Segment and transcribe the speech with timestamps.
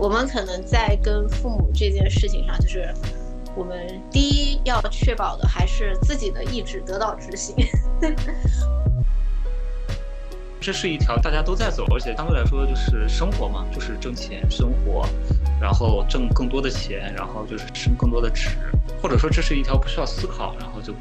[0.00, 2.90] 我们可能在跟父母这件事情上，就是
[3.54, 7.54] 我们第一要确保的还是自己的意志得到执行。
[10.58, 15.06] 这是一条大家都在走，而且相对来说就是生活嘛，就是挣钱生活，
[15.60, 18.48] 然后挣更多的钱，然后就是升更多的职，
[19.02, 20.94] 或者说这是一条不需要思考，然后就。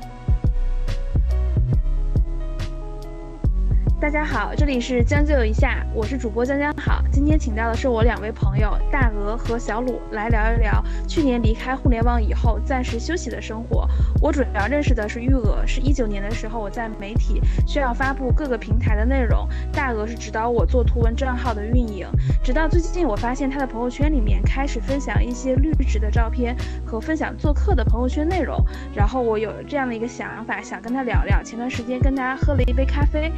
[4.02, 7.04] 大家好，这里是将就一下，我是主播江江好。
[7.12, 13.86] 今天请到的是我两位朋友大鹅和小鲁来聊一聊去年离开互联网以后暂时休息的生活。
[14.22, 22.08] 我主要认识的是玉鹅，是一九年的时候我在媒体需要发布各个平台的内容，大鹅是指导我做图文账号的运营。
[22.42, 26.56] 直到最近，我发现他的朋友圈里面开始分享一些绿植的照片
[26.86, 28.64] 和分享做客的朋友圈内容，
[28.96, 31.44] 然后我有这样的一个想法，想跟他聊聊。
[31.44, 33.30] 前段时间跟大家喝了一杯咖啡，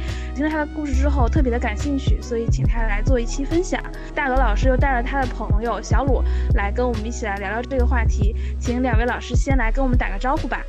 [0.52, 3.82] 他的故事之后特别的感兴趣，所以请他来做一期分享。
[4.14, 6.22] 大鹅老师又带着他的朋友小鲁
[6.56, 10.62] 来跟我们一起来聊聊这个话题，请两位老师先来跟我们打个招呼吧。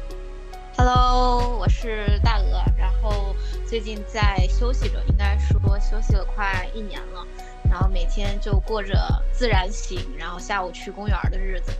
[0.77, 3.35] Hello，我是大鹅，然后
[3.66, 7.27] 最近在休息着，应该说休息了快一年了，
[7.69, 8.97] 然后每天就过着
[9.33, 11.73] 自然醒，然后下午去公园的日子。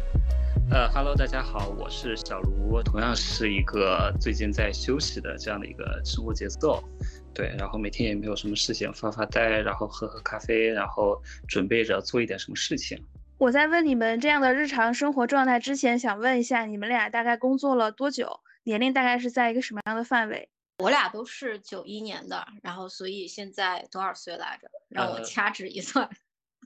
[0.70, 6.84] 呃，Hello，大家好，我是小卢，同样是一个最近在休息的这样的一个生活节奏。
[7.34, 12.98] 对，然后每天也没有什么事情，发发呆，然后喝喝咖啡，然后准备着做一点什么事情。
[13.38, 18.40] 我在问你们这样的日常生活状态之前，想问一下你们俩大概工作了多久？
[18.64, 20.48] 年龄大概是在一个什么样的范围？
[20.78, 24.70] 我俩都是九一年的，然后所以现在多少岁来着？
[24.90, 26.10] 让我掐指一算。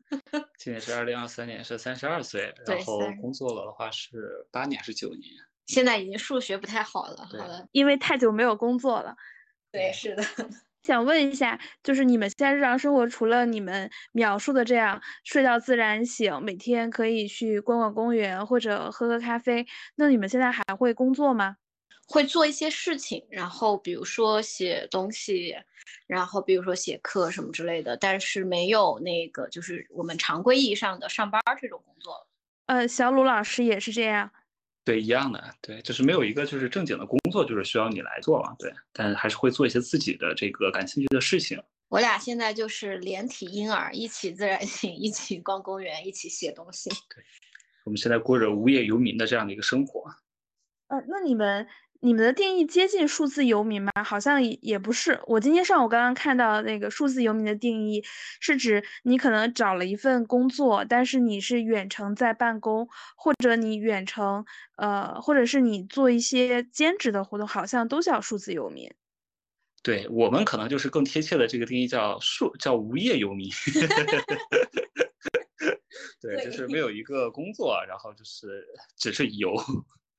[0.57, 5.23] 今年是二零二三年，是三十二岁，然后工作了的话是八年还是九年？
[5.65, 9.15] 现在已经数学不太好了，好了，因为太久没有工作了。
[9.71, 10.23] 对，是的。
[10.83, 21.57] 想问一下，就是你们现在日常生活，除了你们描述的这样睡到自然醒，每天可以去逛逛公园或者喝喝咖啡，那你们现在还会工作吗？
[22.07, 25.53] 会做一些事情，然后比如说写东西，
[26.07, 32.13] 然后比如说写课什么之类的，但是没有那个就是我们常规意义上的上班这种工作。
[32.67, 34.31] 呃，小鲁老师也是这样。
[34.87, 41.61] 对，一样的，对，就是没有一个就是正经的工作，就是需要你来做嘛，对，但还是会做一些自己的这个感兴趣的事情。
[41.89, 46.89] 我俩现在就是连体婴儿，一起自然醒，一起逛公园，一起写东西。
[46.89, 47.21] 对，
[47.83, 50.09] 我们现在过着无业游民的这样的一个生活。
[50.87, 51.67] 呃，那你们？
[52.01, 53.91] 你们的定义接近数字游民吗？
[54.03, 55.19] 好像也也不是。
[55.25, 58.03] 我今天上午刚刚看到那个数字游民的定义，
[58.39, 68.91] 是指你可能找了一份工作，但是你是远程在办公，或者你远程，呃，或者是你做一些兼职的活动，好像都叫数字游民。
[69.83, 73.49] 对我们可能就是更贴切的这个定义叫数叫无业游民。
[76.21, 78.65] 对，就是没有一个工作，然后就是
[78.97, 79.55] 只是游。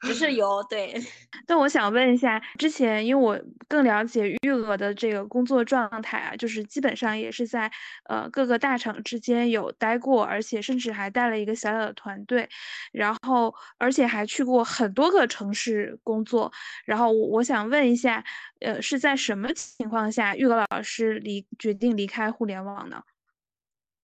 [0.01, 0.95] 不是有对，
[1.47, 7.71] 但我想问一下，之前因为我更了解玉娥的这个工作状态啊，就是基本上也是在
[8.09, 12.49] 呃各个大厂之间有待过，而且甚至还带了一个小小的团队，
[12.93, 16.51] 然后而且还去过很多个城市工作。
[16.85, 18.25] 然后我想问一下，
[18.61, 23.03] 呃，是在什么情况下玉娥老师离决定离开互联网呢？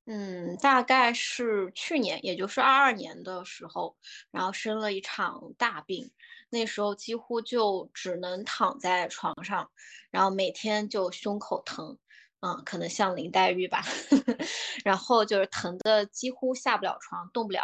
[0.07, 3.97] 嗯，大概是去年，也就是二二年的时候，
[4.31, 6.11] 然后生了一场大病，
[6.51, 9.71] 那时候几乎就只能躺在床上，
[10.11, 11.97] 然后每天就胸口疼，
[12.41, 13.83] 嗯，可能像林黛玉吧，
[14.85, 17.63] 然后就是疼的几乎下不了床，动不了，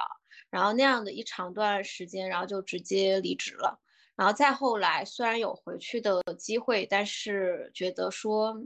[0.49, 3.78] 然后那样的一长段时间，然后就直接离职了，
[4.17, 8.57] 然后再后来虽然有回去的机会，但是觉得说。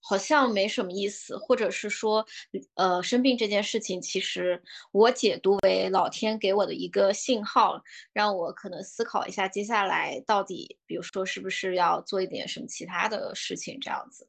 [0.00, 2.26] 好像没什么意思，或者是说，
[2.74, 4.62] 呃，生病这件事情，其实
[4.92, 14.26] 我解读为老天给我的一个信号，让我可能思考一下接下来到底，比如说是不是要做一点什么其他的事情这样子，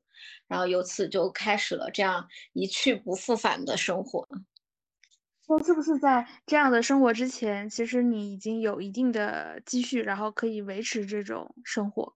[0.48, 4.28] 然后由此就开始了这样一去不复返的生活。
[5.48, 12.16] 那是不是在这样的生活之前，其实你已经有一定的积蓄，然后可以维持这种生活？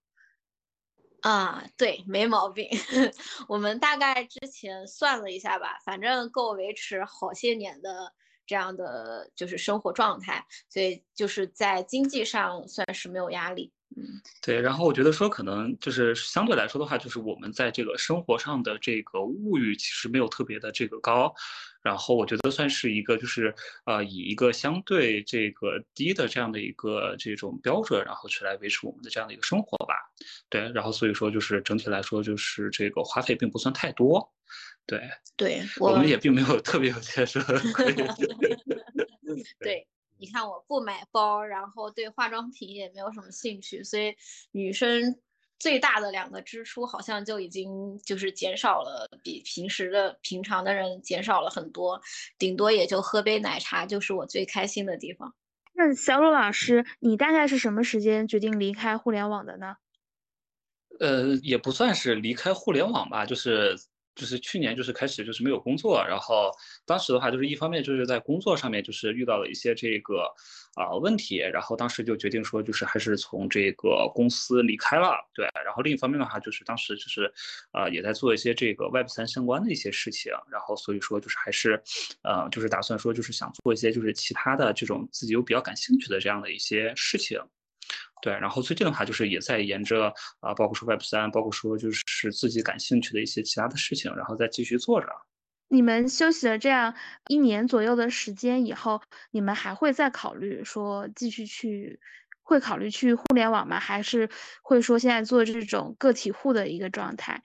[1.25, 2.69] 啊，对，没毛病。
[3.49, 8.13] 我们大概之前算了一下吧，反正够维持好些年的
[8.45, 13.73] 这样的就是生活状态，所以就是在经济上算是没有压力。
[14.39, 21.33] 对，然后我觉得说可能就是相对来说的话，就是我们在这个生活上的这个物欲其实没有特别的这个高，
[21.85, 23.53] 然后我觉得算是一个就是
[23.85, 29.93] 呃以一个相对这个低的这样的一个这种标准，然后去来维持我们的这样的一个生活吧。
[30.49, 34.33] 对，然后所以说就是整体来说就是这个花费并不算太多。
[34.87, 34.99] 对，
[35.37, 37.39] 对我们也并没有特别有钱说。
[39.61, 39.87] 对。
[40.17, 44.15] 你看我不买包，然后对化妆品也没有什么兴趣，所以
[44.53, 45.17] 女生
[45.59, 52.01] 最大的两个支出好像就已经就是减少了，比平时的平常的人减少了很多，
[52.37, 55.33] 顶多也就喝杯奶茶，就是我最开心的地方。
[55.73, 59.75] 那小鲁老师，你大概是什么时间决定离开互联网的呢？
[60.99, 63.75] 呃，也不算是离开互联网吧，就是。
[64.15, 66.51] 就是去年就是开始就是没有工作，然后
[66.85, 70.33] 当时的话就是一方面就是在工作上面就是遇到了一些这个
[70.75, 77.31] 啊问题，然后当时就决定说就是还是从这个公司离开了，对，然后另一方面的话就是当时就是
[77.73, 81.81] 呃也在做一些这个 Web 三相关的一些事情，然后所以说就是还是
[82.23, 87.39] 呃就是打算说就是想做一些就是其他的这种自己有比较感兴趣的这样的一些事情。
[88.25, 95.07] 对，然后最近的话，就是也在沿着啊，包括说 Web 三，包括说就是自己感兴趣的一些其他的事情，然后再继续做着。
[95.67, 96.95] 你们休息了这样
[97.27, 98.99] 一年左右的时间以后，
[99.29, 101.99] 你们还会再考虑说继续去，
[102.41, 103.79] 会考虑去互联网吗？
[103.79, 104.27] 还是
[104.63, 107.43] 会说现在做这种个体户的一个状态？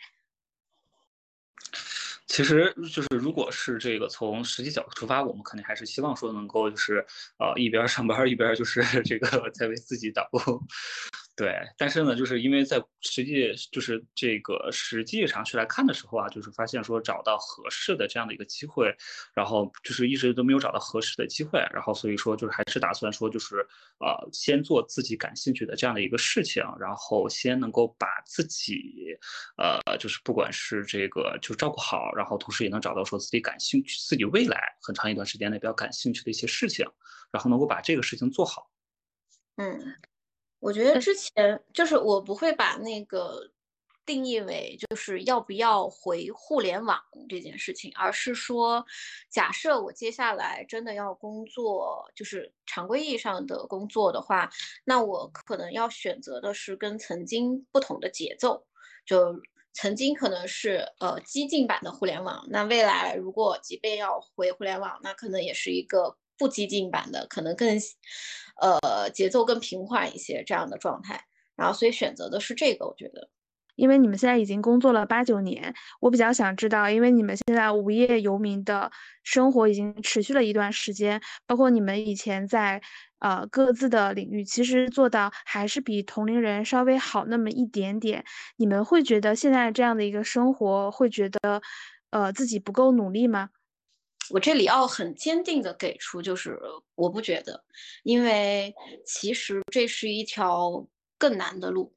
[2.31, 7.05] 其实就是，如果是这个从实际角度出发，我们肯定还是希望说能够就是，
[7.41, 10.41] 呃，一边上班一边就是 这个在为自己打工。
[11.37, 18.95] 对，但是呢，就是因为在实际就是这个实际上去来看的时候啊，就是发现说找到合适的这样的一个机会，
[19.33, 23.57] 然后就是一直都没有找到合适的机会，然后所以说就是还是打算说就是
[24.01, 29.17] 呃先做自己感兴趣的这样的一个事情，然后先能够把自己
[29.57, 36.85] 呃就是不管是这个就照顾好，然后同时也能找到说自己感兴趣、自己未来很长一段时间内比较感兴趣的一些事情，
[37.33, 38.71] 然后能够把这个事情做好。
[39.57, 39.95] 嗯。
[40.61, 43.51] 我觉得之前就是我不会把那个
[44.05, 48.85] 定义为就是要不要回互联网这件事情，而是说，
[49.31, 54.51] 假设我接下来真的要工作，就是常规意义上的工作的话，
[54.85, 58.67] 那我可能要选择的是跟曾经不同的节奏。
[59.07, 59.41] 就
[59.73, 67.79] 曾经可能是呃激进版的互联网，那未来如果即便要回互联网，那可能也是一个不激进版的，可能更。
[68.61, 71.25] 呃，节奏更平缓一些这样的状态，
[71.57, 73.29] 然后所以选择的是这个，我觉得，
[73.77, 78.91] 因为你们现在已经工作了八九年，我比较想知道，因为你们现在无业游民的
[79.23, 82.83] 生活已经持续了一段时间，包括你们以前在
[83.21, 88.25] 呃各自的领域，其实做到还是比同龄人稍微好那么一点点，
[88.57, 91.63] 你们会觉得现在这样的一个生活，会觉得
[92.11, 93.49] 呃自己不够努力吗？
[94.31, 96.57] 我这里要很坚定的给出，就是
[96.95, 97.65] 我不觉得，
[98.05, 98.73] 因为
[99.05, 100.87] 其实这是一条
[101.19, 101.93] 更难的路。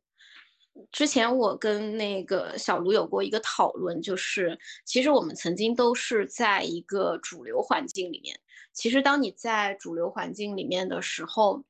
[0.91, 8.39] 之前我跟那个小卢有过一个讨论，就是其实我们曾经都是在一个主流环境里面。
[8.73, 11.63] 其实当你在主流环境里面的时候，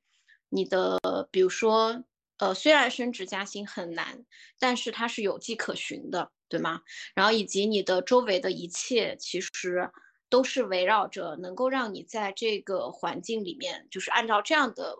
[0.48, 0.98] 你的
[1.30, 2.02] 比如说，
[2.38, 4.24] 呃，虽然升职加薪很难，
[4.58, 6.80] 但是它是有迹可循的，对吗？
[7.14, 9.90] 然后以及你的周围的一切，其实。
[10.34, 14.96] 都是围绕着能够让你在这个环境里面，就是按照这样的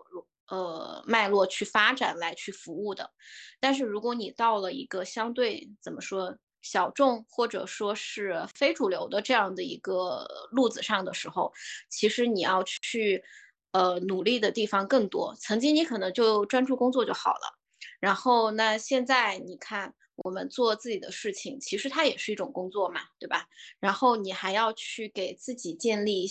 [0.47, 3.11] 呃脉络去发展来去服务的。
[3.59, 11.51] 但是如果你到了一个相对怎么说小众或者说是非主流的这样的一个路子上的时候，
[11.89, 13.21] 其实你要去
[13.73, 15.35] 呃努力的地方更多。
[15.37, 17.59] 曾经你可能就专注工作就好了，
[17.99, 19.93] 然后那现在你看。
[20.17, 23.47] 我们做自己的事情，其实它也是一种工作嘛，对吧？
[23.79, 26.25] 然后你还要去给自己建立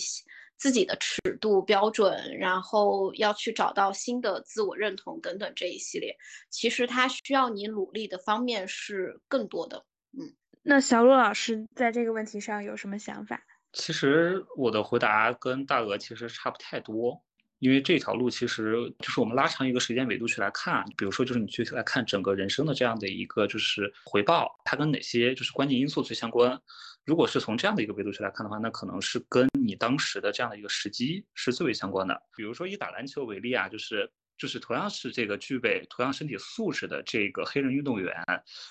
[0.57, 6.17] 自己的尺度标准，然后要去找到新的自我认同等等这一系列，
[6.49, 9.85] 其实它需要你努力的方面是更多的。
[10.13, 13.43] 嗯，那小鹿老师在这个问题上有什么想法？
[13.73, 17.21] 其实我的回答跟大鹅其实差不太多。
[17.59, 26.61] 因为这条路其实就是我们拉长一个时间维度去来看，比如说就是你去来看整个人生的这样的一个就是回报，它跟哪些就是关键因素最相关？
[27.05, 32.19] 如果是从这样的一个维度去来看的话，那可能是跟你当时的这样的一个时机是最为相关的。
[32.35, 38.13] 比如说以打篮球为例啊，就是就是同样是这个具备同样身体素质的这个黑人运动员，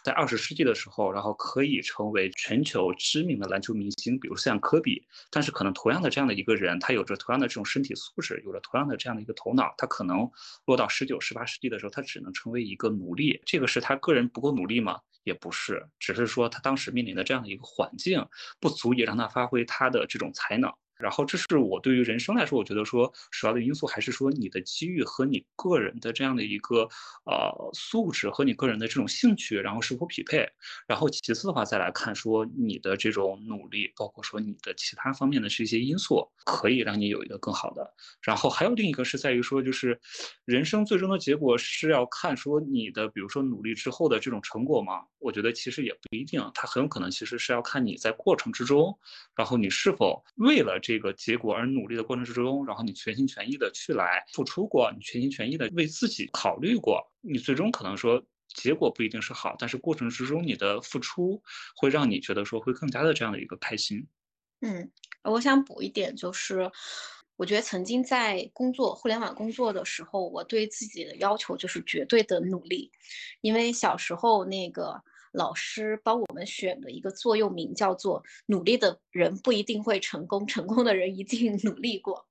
[0.05, 5.07] 在二十世纪的时候，然后可以成为全球知名的篮球明星，比如像科比。
[5.31, 10.31] 但是可能同样的这样的一个人，他有着同样的这种身体素质，有着同样的这样的一个头脑，他可能
[10.67, 13.41] 落到十九、十八世纪的时候，他只能成为一个奴隶。
[13.47, 15.01] 这个是他个人不够努力吗？
[15.25, 18.23] 也不是，只是说他当时面临的这样的一个环境，
[18.61, 20.71] 不足以让他发挥他的这种才能。
[20.97, 26.89] 然后，这是我对于人生来说，我觉得说主要的因素还是说你的机遇和你个人的这样的一个
[27.25, 30.49] 呃素质和你个人的这种兴趣，然后是否匹配。
[30.87, 37.95] 然后其次的话，再来看说你的这种努力，包括说你的其他方面的这些因素，可以让你有一个更好的。
[38.23, 40.01] 然后还有另一个是在于说，就是
[40.45, 45.03] 人生最终的结果是要看说你的，比如说努力之后的这种成果吗？
[45.19, 48.97] 我觉得其实也不一定，它很有可能其实是要看你在过程之中，
[49.35, 61.43] 然后你是否为了这个结果而努力的过程之中，然后你全心全意的去来付出过，你全心全意的为自己考虑过，你最终可能说结果不一定是好，但是过程之中你的付出
[61.75, 64.07] 会让你觉得说会更加的这样的一个开心。
[64.61, 66.71] 嗯，我想补一点就是，
[67.37, 72.93] 我觉得曾经在工作互联网工作的时候，我对自己的要求就是绝对的努力，
[73.41, 75.03] 因为小时候那个。
[75.35, 82.25] 老师帮我们选的一个座右铭叫做“努力的人不一定会成功，成功的人一定努力过”。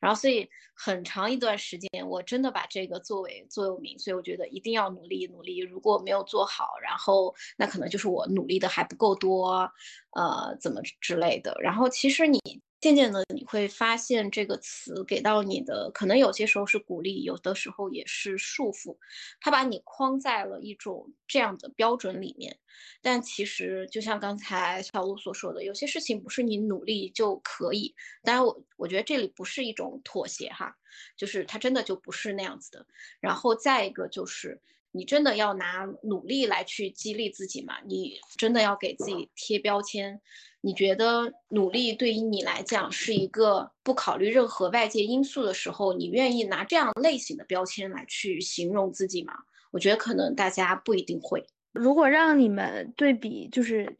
[0.00, 3.98] 然后，所以很长一段时间，我真的把这个作为座右铭。
[3.98, 9.70] 所以我觉得一定要努力努力，如果没有做好，然后那可能就是我努力的还不够多，
[10.10, 11.56] 呃，怎么之类的。
[11.60, 12.40] 然后，其实你。
[12.80, 18.96] 渐渐的，你会发现这个词给到你的，可能有些时候是鼓励，有的时候也是束缚。
[19.38, 22.58] 它把你框在了一种这样的标准里面。
[23.02, 27.94] 但其实，就像刚才小卢所说的，有些事情不是你努力就可以。
[28.22, 30.74] 当然，我我觉得这里不是一种妥协哈，
[31.16, 32.86] 就是它真的就不是那样子的。
[33.20, 34.58] 然后再一个就是，
[34.92, 37.76] 你真的要拿努力来去激励自己吗？
[37.86, 40.20] 你真的要给自己贴标签？
[40.62, 49.32] 你觉得努力对于你来讲是一个不考虑任何外界因素的时候，你愿意拿这样类型的标签来去形容自己吗？
[49.70, 51.46] 我觉得可能大家不一定会。
[51.72, 53.96] 如果让你们对比，就是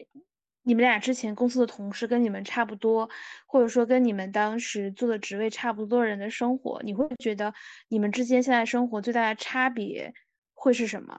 [0.63, 3.09] 你们俩之前公司的同事跟你们差不多，
[3.47, 7.55] 或者说跟你们当时做的职位差不多人的生活，你会觉得
[7.89, 10.13] 你们之间现在生活最大的差别
[10.61, 11.19] 会是什么？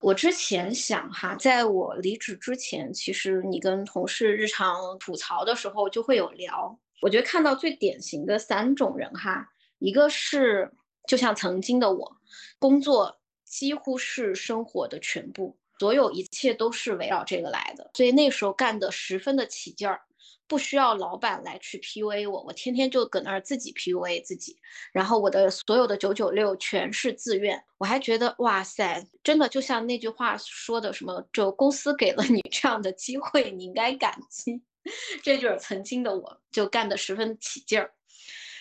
[0.00, 6.78] 我之前想哈，在我离职之前，其实你跟同事日常吐槽的时候就会有聊。
[7.02, 9.46] 我觉得看到最典型的三种人哈，
[9.78, 10.72] 一个是
[11.06, 12.16] 就像曾经的我，
[12.58, 20.00] 工作几乎是生活的全部，所有一切都是围绕这个来的，所以那时候干得十分的起劲儿。
[20.48, 24.56] 不需要老板来去 PUA 我，我天天就搁那儿自己 PUA 自己，
[24.92, 34.62] 然后我的所有的九九六全是自愿，我还觉得哇塞，真的就像那句话说的什么，就公司给了你这样的机会，你应该感激，
[35.22, 37.92] 这就是曾经的我，就干得十分起劲儿。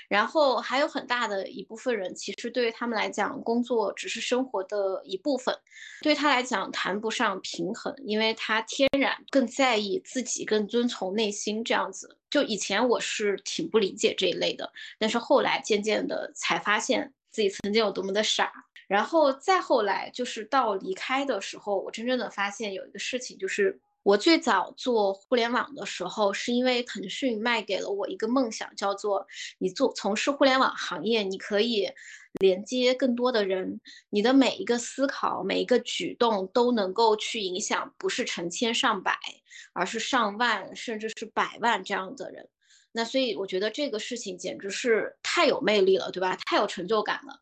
[0.08, 5.54] 然后还有很大的一部分人，其实对于他们来讲，工作只是生活的一部分，
[6.02, 12.18] 对他来讲谈不上平衡，因为他天然更在意自己，更遵从内心这样子。
[12.30, 18.52] 就以前我是挺不理解这一类的，但是后来渐渐的才发现自己曾经有多么的傻。
[18.88, 23.80] 然后再后来，就是到离开的时候，我真正的发现有一个事情就是。
[24.08, 31.92] 我最早做互联网的时候，是因为腾讯卖给了我一个梦想，叫做你做从事互联网行业，你可以
[32.40, 39.20] 连接更多的人，你的每一个思考、每一个举动都能够去影响，不是成千上百，
[39.74, 42.48] 而是上万甚至是百万这样的人。
[42.98, 46.36] 那所以我觉得这个事情简直是太有魅力了，对吧？
[46.48, 47.40] 太有成就感了。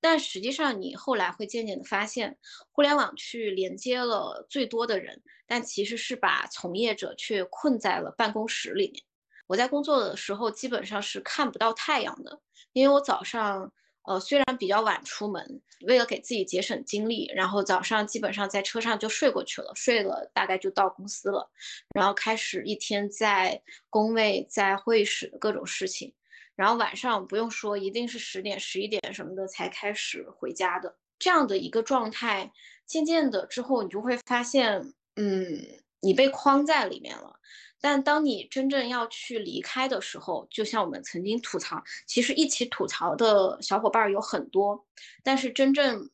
[0.00, 2.36] 但实际上，你后来会渐渐的发现，
[2.72, 9.00] 互联网去连接了最多的人，但其实是把从业者却困在了办公室里面。
[9.46, 12.40] 我在工作的时候，基本上是看不到太阳的，
[12.72, 13.72] 因为我早上。
[14.06, 21.50] 呃，虽然比较晚出门，为了给自己节省精力，然后早上基本上在车上就睡过去了，睡了大概就到公司了，
[21.94, 23.60] 然后开始一天在
[23.90, 26.14] 工位、在会议室各种事情，
[26.54, 32.52] 然后晚上不用说，一定是十点、十一点什么的才开始回家的，这样的一个状态，
[32.86, 35.60] 渐渐的之后，你就会发现，嗯，
[36.00, 37.34] 你被框在里面了。
[37.88, 44.84] 但当你真正要去离开的时候，就像我们曾经吐槽，其实一起吐槽的小伙伴有很多，
[45.22, 46.10] 但是真正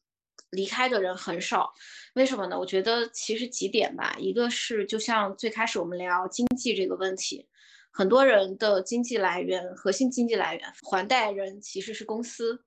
[0.51, 1.73] 离开的人很少。
[2.13, 2.59] 为什么呢？
[2.59, 7.49] 我觉得其实几点吧，一个是就像最开始我们聊经济这个问题，
[7.91, 12.63] 很多人的经济来源、核心经济来源还贷人其实是公司，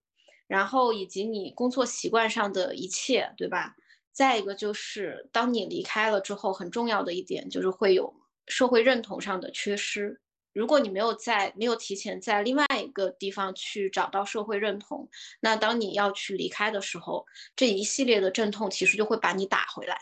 [0.47, 3.75] 然后以及你工作习惯上的一切，对吧？
[4.11, 8.11] 再一个就是当你离开了之后，很重要的一点就是会有
[8.47, 10.19] 社会认同上的缺失。
[10.53, 15.09] 如果你没有在没有提前在另外一个地方去找到社会认同，
[15.41, 17.25] 那当你要去离开的时候，
[17.57, 19.97] 这一系列的阵痛其实就会把你打回来。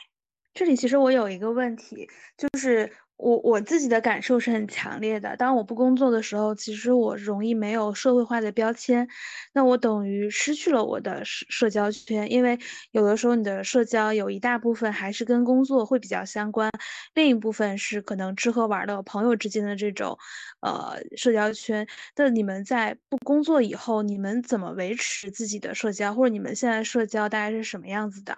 [0.54, 2.08] 这里其实我有一个问题，
[2.38, 5.38] 就是我我自己的感受是很强烈的。
[5.38, 9.08] 当我不工作的时候，其实我容易没有社会化的标签，
[9.54, 12.30] 那我等于失去了我的社社交圈。
[12.32, 12.60] 因为
[12.92, 16.70] 有的时候你的社交有一大部分还是跟工作会比较相关，
[17.14, 20.18] 另一部分是可能吃喝玩乐、朋友之间的这种
[20.62, 21.88] 呃社交圈。
[22.18, 28.38] 那你们在不工作以后，你们怎么维持自己的社交，或者你们现在社交大概是什么样子的？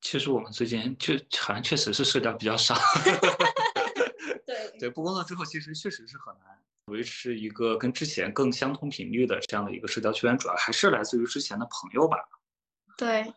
[0.00, 2.74] 其实我们最近就好像确实是社交比较少，
[4.46, 12.18] 对对，不工作之后其实确实是很难维持一个跟之前更相同频率的这样的一个社交圈，主要还是来自于之前的朋友吧。
[12.96, 13.32] 对，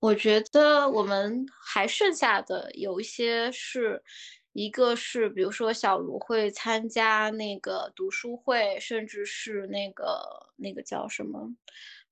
[0.00, 4.02] 我觉得我们还剩下的有一些是，
[4.52, 11.54] 一个是比如说小卢会参加那个读书会，甚至是那个那个叫什么，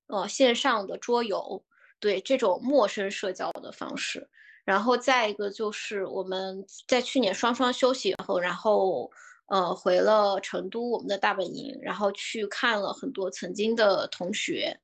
[0.06, 1.64] 呃，线上的桌游。
[2.02, 4.26] 对这种陌生社交的方式，
[4.71, 9.11] 然后再一个就是我们在去年双双休息以后，然后
[9.49, 14.79] 呃回了成都我们的大本营，然后去看了很多曾经的同学，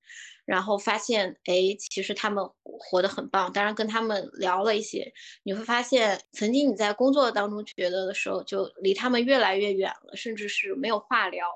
[0.44, 3.52] 然后发现哎，其实他们活得很棒。
[3.52, 5.12] 当然跟他们聊了一些，
[5.44, 11.46] 你会发现曾经你在工作当中觉得的时候，就离他们越来越远了，甚至是没有话聊。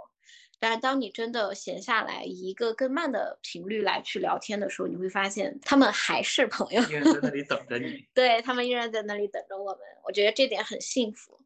[0.60, 8.06] 但是当你真的闲下来，以一个更慢的频率来去聊天的时候，你会发现他们还是朋友，依然在那里等着你。
[8.14, 11.40] 对他们依然在那里等着我们，我觉得这点很幸福。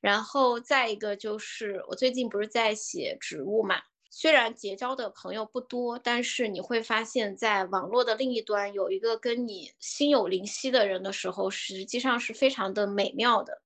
[0.00, 3.76] 然后再一个就是，我最近不是在写植物嘛，
[4.10, 13.62] 虽然结交的朋友不多，但是你会发现在网络的另一端有一个跟你心有灵犀的人的时候，实际上是非常的美妙的。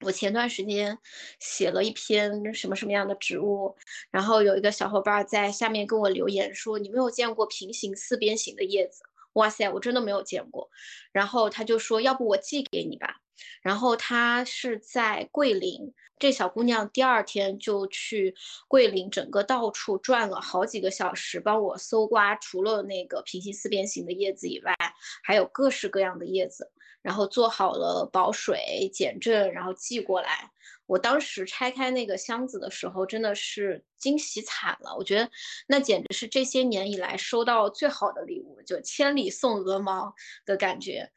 [0.00, 0.98] 我前段时间
[1.40, 3.74] 写了一篇什么什么样的植物，
[4.10, 9.02] 然后有一个小伙伴在下面跟我留言说：“你没有见过平行四边形的叶子？”
[9.34, 10.70] 哇塞，我真的没有见过。
[11.12, 13.16] 然后他就说：“要不我寄给你吧。”
[13.62, 18.34] 然后他是在桂林，这小姑娘第二天就去
[18.68, 24.74] 桂林，整个到处转了好几个小时，帮我搜刮，除了那个平行四边形的叶子以外，
[25.22, 26.70] 还有各式各样的叶子。
[27.06, 30.50] 然后做好了保水、减震，然后寄过来。
[30.86, 34.92] 我当时拆开那个箱子的时候，真的是惊喜惨了。
[34.96, 35.30] 我觉得
[35.68, 40.12] 那简直是这些年以来收到最好的礼物，就千里送鹅毛
[40.44, 41.08] 的感觉。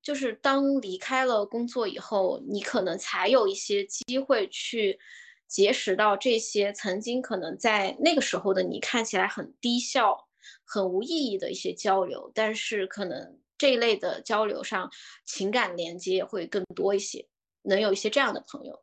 [0.00, 5.00] 就是当离开了工作以后，你可能才有一些机会去
[5.48, 10.28] 结识到这些曾经可能在那个时候的你看起来很低效、
[10.64, 13.40] 很无意义的一些交流，但是可能。
[13.58, 14.90] 这一类的交流上，
[15.24, 17.26] 情感连接会更多一些，
[17.62, 18.82] 能有一些这样的朋友。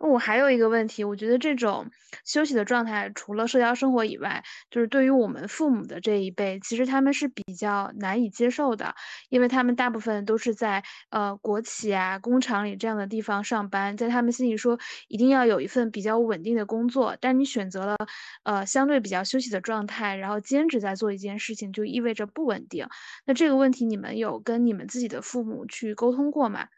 [0.00, 1.86] 我还有一个问题，我觉得这种
[2.24, 8.94] 休息的状态，除了社交生活以外，就是对于我们父母的这一辈，其实他们是比较难以接受的，
[9.28, 17.96] 因为他们大部分都是在呃国企啊、工厂里这样的地方上班，在他们心里说一定要有一份比较稳定的工作，但你选择了
[18.44, 22.86] 呃相对比较休息的状态，然后兼职在做一件事情，就意味着不稳定。
[23.26, 26.68] 那这个问题你们有跟你们自己的父母去沟通过吗？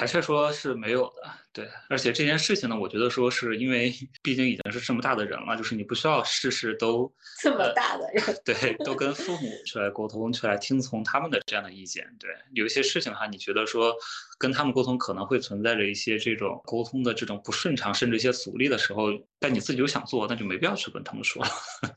[0.00, 13.94] 坦率说是没有的，对，而且这件事情呢，我觉得说是因为毕竟已经是这么大的人了，就是你不需要事事都这么大的人，对，都跟父母去来沟通，去来听从他们的这样的意见，对，有一些事情的话，你觉得说
[14.38, 19.08] 跟他们沟通可能会存在着一些这种沟通的这种不顺畅，甚至一些阻力的时候，
[19.38, 21.44] 但你自己又想做，那就没必要去跟他们说。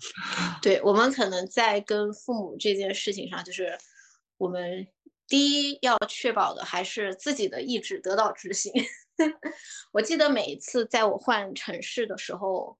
[0.61, 3.77] 对我们可能在跟父母这件事情上，就是
[4.37, 4.85] 我们。
[5.27, 8.71] 第一要确保的还是自己的意志得到执行。
[9.91, 12.77] 我记得每一次在我换城市的时候，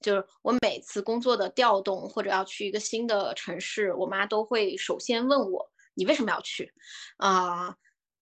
[0.00, 6.72] 就是我每次工作的调动或者要去一个新的城市，我妈都会首先问我：“你为什么要去？
[7.18, 7.76] 啊，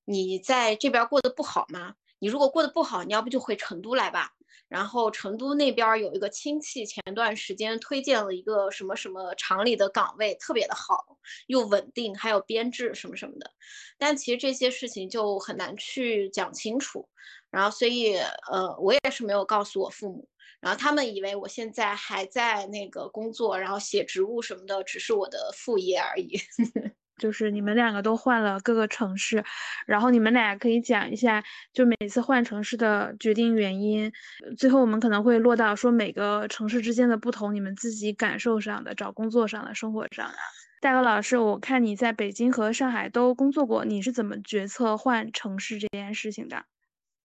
[0.05, 1.95] 你在这边过得不好吗？
[2.19, 4.33] 你如果过得不好，你要不就回成都来吧。”
[4.69, 13.51] 然后成都那边有一个亲戚，前段时间推荐了一个什么什么厂里的岗位，特别的好，又稳定，还有编制什么什么的。
[13.99, 17.09] 但其实这些事情就很难去讲清楚。
[17.51, 18.17] 然后所以
[18.51, 20.29] 呃，我也是没有告诉我父母。
[20.61, 26.39] 然后他们以为我现在还在那个工作，然后写职务什么的，只是我的副业而已。
[27.19, 29.45] 就是你们两个都换了各个城市，
[29.87, 34.13] 然后你们俩可以讲一下，就每次换城市的决定原因。
[34.57, 40.35] 最后我们可能会落到说每个城市之间的不同，你们自己感受上的、找工作上的、生活上的。
[40.81, 46.65] 大鹅老师，我看你在北京和上海都工作过，你是怎么决策换城市这件事情的？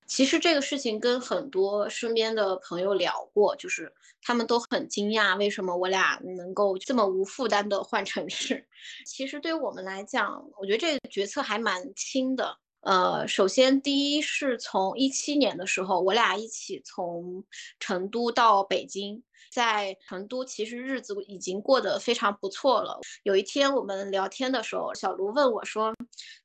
[0.08, 8.66] 其实这个事情跟很多身边的朋友聊过，就是他们都很惊讶，为什么我俩能够这么无负担的换城市。
[9.06, 12.58] 其实对于我们来讲，我觉得这个决策还蛮轻的。
[12.88, 17.44] 呃，首先第一是从一七年的时候，我俩一起从
[17.82, 19.22] 成都到北京，
[19.52, 23.02] 在成都其实日子已经过得非常不错了。
[23.24, 25.94] 有一天我们聊天的时候，小卢问我说。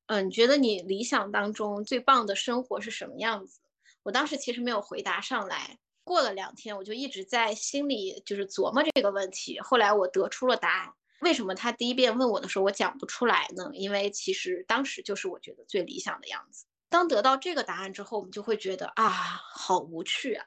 [0.07, 3.61] 嗯，你觉得你理想当中最棒的生活是什么样子？
[4.03, 5.79] 我当时其实没有回答上来。
[6.03, 9.61] 过了两天，我就一直在心里就是琢磨这个问题。
[9.61, 10.93] 后来我得出了答案。
[11.23, 13.71] 为什么他第一遍问我的时候我讲不出来呢？
[13.73, 16.67] 因为其实当时就是我觉得最理想的样子。
[16.89, 20.45] 当得到这个答案之后，我们就会觉得啊，好无趣啊。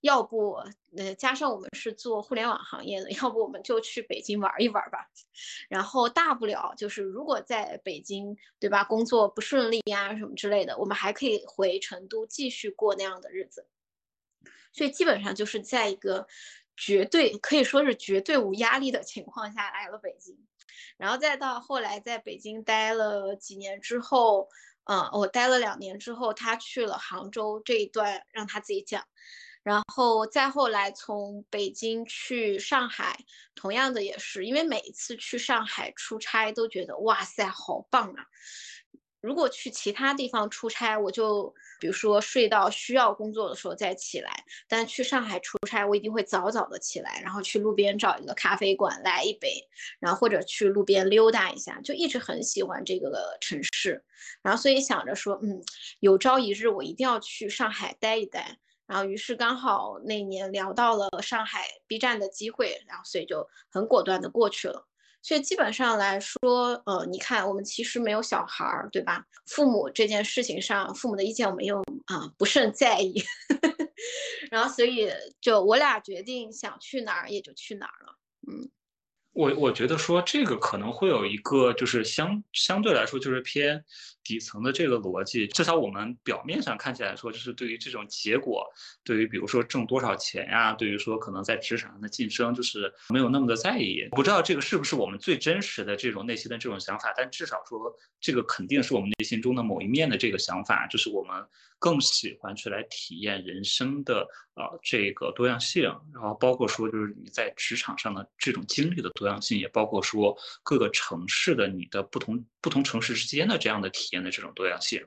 [0.00, 0.56] 要不，
[0.96, 5.08] 呃，加上我们是做互联网行业的，要不我们就去北京玩一玩吧。
[5.68, 13.66] 然后大不了就是，如果在北京，对吧，工作不顺利呀什么之类的，我们还可以回成都继续过那样的日子。
[14.74, 16.26] 所以基本上就是在一个
[16.76, 20.38] 绝对可以说是绝对无压力的情况下来了北京。
[20.96, 24.48] 然后再到后来在北京待了几年之后，
[24.84, 29.04] 嗯，我待了两年之后，他去了杭州，这一段让他自己讲。
[29.62, 33.18] 然后再后来从北京去上海，
[33.54, 38.26] 同样的也是，因为每一次去上海出差都觉得哇塞好棒啊！
[39.24, 49.66] 如果去其他地方出差，我就比如说睡到需要工作的时候再起来，但去上海出差，我一定会早早的起来，然后去路边找一个咖啡馆来一杯，
[49.98, 54.04] 然后或者去路边溜达一下，就一直很喜欢这个城市，
[54.42, 55.62] 然后所以想着说，嗯，
[56.00, 58.58] 有朝一日我一定要去上海待一待。
[58.86, 64.86] 然后，于是刚好那年聊到了上海 B 站的机会，然后所以就很果断的过去了。
[65.24, 69.24] 所以基本上来说，呃，你看我们其实没有小孩儿，对吧？
[69.46, 73.24] 父母这件事情上，父母的意见我们又啊不甚在意。
[74.52, 75.10] 然后所以
[75.40, 78.70] 就我俩决定想去哪儿也就去哪儿了，嗯。
[79.32, 83.84] 我我觉得说这个可能会有一个就是相相对来说就是偏
[84.24, 88.66] 底层的这个逻辑，至少我们表面上看起来说，就是对于这种结果，
[89.04, 94.08] 对于比如说挣多少钱呀，对于说可能在职场上的晋升，就是没有那么的在意。
[94.12, 101.46] 不知道这个是不是我们最真实的这种内心的这种想法，但至少说这个肯定是我们内心中的某一面的这个想法，就是我们。
[101.80, 105.82] 更喜欢去来体验人生的呃这个多样性，
[106.14, 115.06] 然后包括说就是你在职场上的这种经历的多样性，也包括说各个城市的你的不同不同城市之间的这样的体验的这种多样性。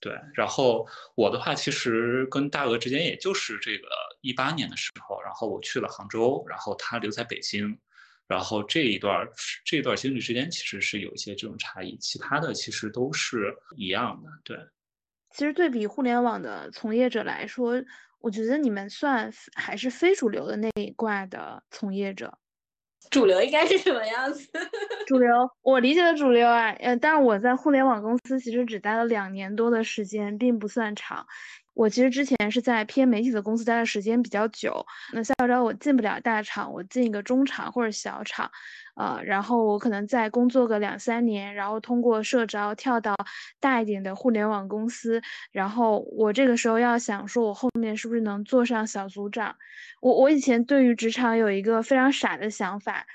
[0.00, 0.86] 对，然后
[1.16, 3.88] 我的话其实跟大鹅之间也就是这个
[4.20, 7.76] 一八年的时候，然后我去了杭州，然后他留在北京，
[8.28, 9.26] 然后这一段
[9.64, 14.30] 这一段经历之间其实是有一些这种差异，其他的其实都是一样的。
[14.44, 14.56] 对。
[15.30, 17.82] 其实对比互联网的从业者来说，
[18.20, 22.38] 我觉得你们算还是非主流的那一挂的从业者。
[23.10, 24.48] 主流应该是什么样子？
[25.06, 25.28] 主流，
[25.62, 31.26] 我理解的主流啊，呃，但是我在互联网公司其实只待了两年多的时间，并不算长。
[31.74, 34.84] 我其实之前是在偏媒体的公司待的时间比较久。
[35.12, 38.50] 那校招我进不了大厂，我进一个中厂或者小厂。
[38.98, 43.14] 呃，然后我可能再工作个两三年，然后通过社招跳到
[43.60, 49.54] 大一点的互联网公司，然后我这个时候要想说，我后面是不是能做上小组长？
[50.00, 53.06] 我我以前对于职场有一个非常傻的想法。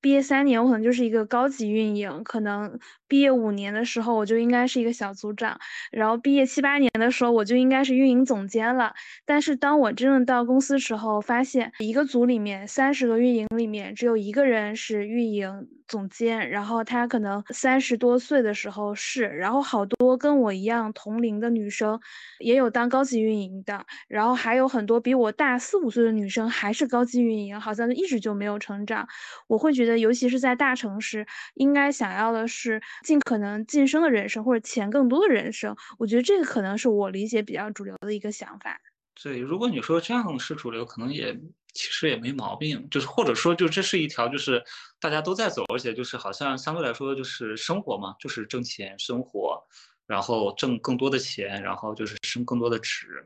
[0.00, 5.58] 毕业三年，我可能就是一个高级运营，可能毕业五年的时候，我就应该是一个小组长，
[5.90, 8.94] 然后毕业七八年的时候，我就应该是运营总监了。
[9.26, 15.68] 但是当我真正到公司时候，发现一个组里面三十个运营里面，只有一个人是运营。
[15.90, 21.98] 总监，然后他可能三十多岁的时候是，然后好多跟我一样同龄的女生，
[22.38, 29.04] 也有当高级运营的，然后还有很多比我大四五岁的女生还是高级运营，好像一直就没有成长。
[29.48, 35.74] 我会觉得，尤其是在大城市，应该想要的是尽可能晋升的人生，或者钱更多的人生。
[35.98, 38.80] 我觉得这个可能是我理解比较主流的一个想法。
[39.22, 41.38] 对，如果你说这样是主流，可能也。
[41.72, 44.60] 其实也没毛病，就是或者说，就这是一条，就是
[44.98, 49.56] 大家都在走，而且就是好像相对来说就是生活嘛，就是挣钱生活，
[50.04, 53.24] 然后挣更多的钱，然后就是升更多的职，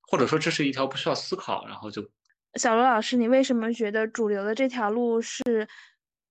[0.00, 2.02] 或者说这是一条不需要思考，然后就。
[2.54, 5.42] 小罗老师，你为什么觉得主流的这条路是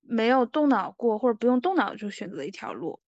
[0.06, 3.00] 没有动脑过或者不用动脑就选择的一条路？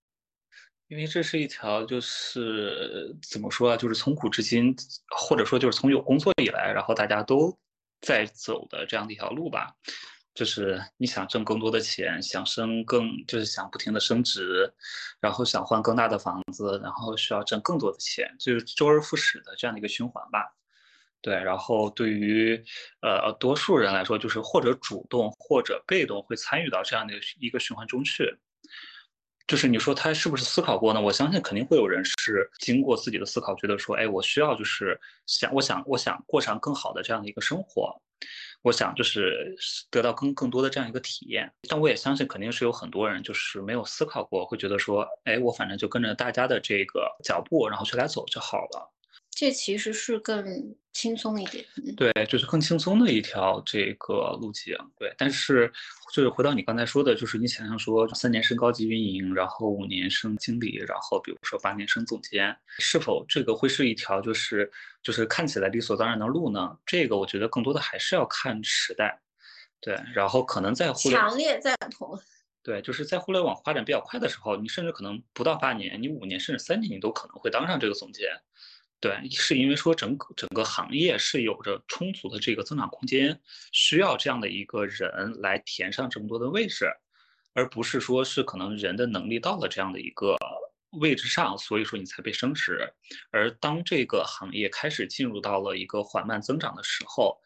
[0.89, 4.75] 因为这是一条就是怎么说啊，就是从古至今，
[5.11, 7.57] 或者说就是从有工作以来，然后大家都
[8.01, 9.75] 在走的这样的一条路吧。
[10.33, 14.71] 就是你想挣更多的钱，想升更，就是想不停的升值，
[15.19, 20.55] 然后想换更大的房子，然后需要挣更多的钱，就是周而复始的这样的一个循环吧。
[21.21, 22.63] 对，然后对于
[23.03, 28.37] 呃多数人来说，就是或者主动或者被动会参与到这样的一个循环中去。
[29.47, 31.01] 就是你说他是不是思考过呢？
[31.01, 37.95] 我相信肯定会有人是经过自己的思考，觉得说，哎，我需要就是想，我想，我想过上更好的这样的一个生活。
[38.63, 39.55] 我想就是
[39.89, 48.93] 得到更更多的这样一个体验，但我也相信肯定是有很多人就是没有思考过，会觉得说，哎，我反正就跟着大家的这个脚步，然后去来走就好了。
[49.37, 51.63] 这其实是更轻松一点，
[51.95, 55.15] 对，就是更轻松的一条这个路径，对。
[55.19, 55.71] 但是
[56.11, 64.73] 就是回到你刚才说的，就是你想象说三年升高级运营，然后五年升经理，然后比如说八年升总监，是否这个会是一条就是
[65.03, 66.75] 就是看起来理所当然的路呢？
[66.87, 69.21] 这个我觉得更多的还是要看时代，
[69.83, 70.01] 对。
[70.15, 72.19] 然后可能在互联强烈赞同，
[72.65, 78.31] 对，就是在互联网发展比较快的时候，你甚至可能不到八年，你五年甚至三年，你都可能会当上这个总监。
[78.99, 83.39] 对，是因为说整个整个行业是有着充足的这个增长空间，
[83.71, 86.87] 需要这样的一个人来填上这么多的位置，
[87.53, 90.35] 而不是说是可能人的能力到了这样的一个
[90.93, 92.91] 位置上，所以说你才被升职。
[93.31, 97.39] 而当这个行业开始进入到了一个缓慢增长的时候，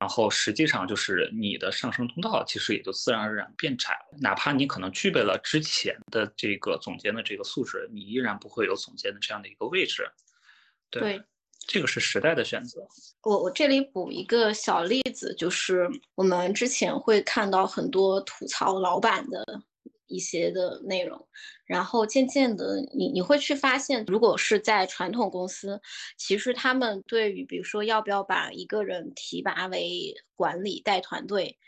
[0.00, 4.18] 然后实际上就是你的上升通道其实也就自然而然变窄了。
[4.20, 10.10] 哪怕你可能具备了之前的这个总监的这个素质，你依然不会有总监的这样的一个位置。
[11.00, 11.22] 对，
[11.66, 12.86] 这个是时代的选择。
[13.22, 19.62] 我我这里补一个小例子，就是我们之前会看到很多吐槽老板的
[20.06, 21.26] 一些的内容，
[21.64, 25.80] 然后渐渐的，你你会去发现，如果是在传统公司，
[26.18, 31.58] 其实他们对于比如说要不要把一个人提拔为管理带团队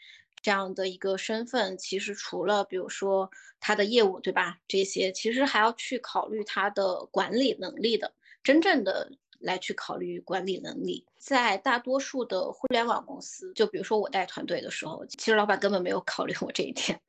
[0.42, 4.58] 这样的一个身份，其实除了比如说他的业务，对吧？
[4.68, 8.12] 这些其实还要去考虑他的管理能力的。
[8.46, 17.00] 真正的来去考虑管理能力，在大多数的互联网公司，就比如说我带团队的时候，其实老板根本没有考虑我这一点。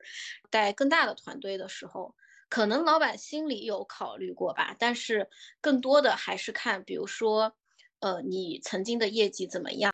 [0.50, 2.12] 带更大的团队的时候，
[2.48, 5.28] 可能老板心里有考虑过吧，但是
[5.60, 7.54] 更多的还是看，比如说。
[8.00, 9.92] 呃，你曾经的业绩怎么样？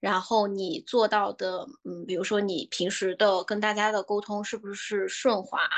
[0.00, 5.68] 然后你做到的，嗯，比如说你平时的跟大家的沟通是不是顺滑，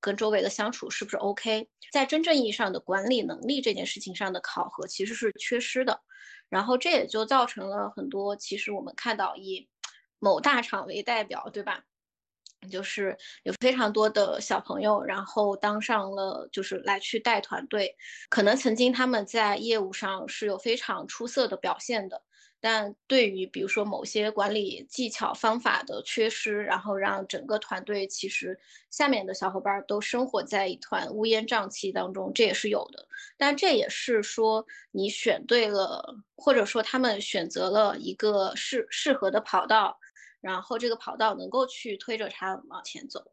[0.00, 1.68] 跟周围的相处是不是 OK？
[1.92, 6.00] 在真正意义上的管理能力这件事情上的考核其实是缺失的，
[6.48, 9.68] 然后这也就造成了很多，其实我们看到以
[10.18, 11.84] 某大厂为代表，对吧？
[12.68, 17.96] 就是有非常多的小朋友，然后当上了就是来去带团队，
[18.28, 22.22] 可能曾经他们在业务上是有非常出色的表现的，
[22.60, 28.58] 但对于比如说某些管理技巧方法的缺失，然后让整个团队其实
[28.90, 33.06] 下面的小伙伴都生活在一团乌烟瘴气当中，这也是有的。
[33.38, 39.98] 但这也是说你选对了，或者说他们选择了一个适适合的跑道。
[40.40, 43.32] 然后这个跑道能够去推着他往前走。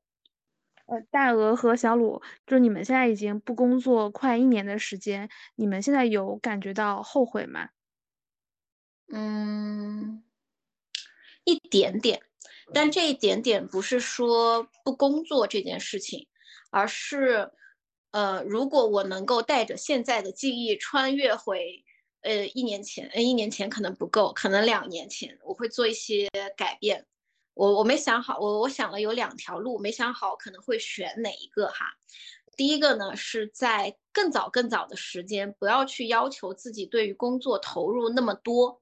[0.87, 7.69] 呃，大鹅和小鲁，就是你们现在已经不工作快一年的时间，你们现在有感觉到后悔吗？
[9.11, 10.23] 嗯，
[11.43, 12.21] 一点点，
[12.73, 16.27] 但这一点点不是说不工作这件事情，
[16.71, 17.51] 而是，
[18.11, 21.83] 呃，如果我能够带着现在的记忆穿越回。
[22.27, 27.05] 呃，一年前，呃，一年前可能不够，可能两年前我会做一些改变。
[27.53, 31.85] 我我没想好，我我想了有两条路，没想好可能会选哪一个哈。
[32.57, 38.81] 第一个呢，是在更早更早的时间，不要去要求自己对于工作投入那么多，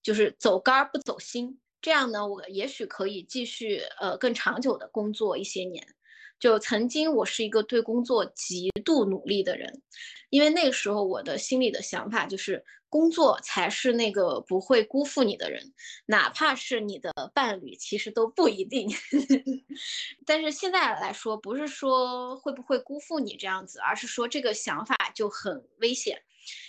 [0.00, 1.58] 就是走杆不走心。
[1.82, 5.84] 这样呢，我也许可以继续呃更长久的工作一些年。
[6.40, 9.82] 就曾经我是一个对工作极度努力的人，
[10.30, 15.62] 因为那个时候我的心里的想法就是工作才是那个不会辜负你的人，
[16.06, 18.90] 哪怕是你的伴侣，其实都不一定。
[20.24, 26.22] 但是现在来说，不是说会不会辜负你这样子，而是说这个想法就很危险，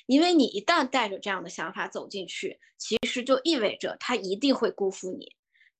[0.05, 5.34] 因为你一旦带着这样的想法走进去，其实就意味着他一定会辜负你。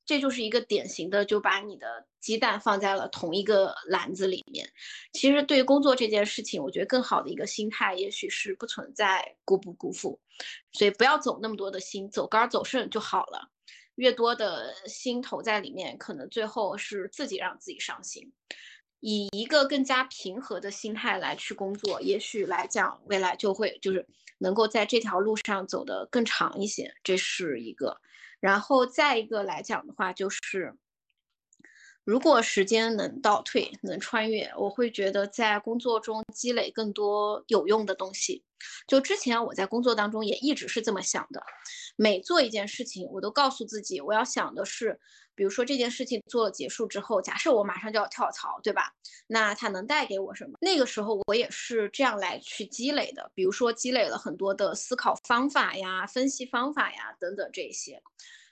[0.06, 4.68] 这就是一个典型的，就把你的鸡蛋放在了同一个篮子里面。
[5.14, 10.20] 其实对于工作这件事情，我觉得更好的一个心态，也许是不存在辜不辜负，
[10.74, 13.50] 所以不要走那么多的心，走杆走肾就好了。
[13.96, 18.34] 越多的心投在里面，可能最后是自己让自己伤心。
[19.00, 24.06] 以一个更加平和的心态来去工作，也许来讲未来就会就是
[24.40, 28.02] 能够在这条路上走得更长一些，这是一个。
[28.42, 30.76] 然后再一个来讲的话，就是。
[32.04, 38.44] 如果时间能倒退，能穿越，我会觉得在工作中积累更多有用的东西。
[38.88, 41.44] 就之前我在工作当中也一直是这么想的，
[41.96, 45.00] 每做一件事情，我都告诉自己，我要想的是，
[45.42, 48.94] 比如说这件事情做了结束之后，假设我马上就要跳槽，对吧？
[49.26, 50.52] 那它能带给我什么？
[50.62, 58.04] 那个时候我也是这样来去积累的，比如说积累了很多的思考方法呀、分析方法呀等等这些。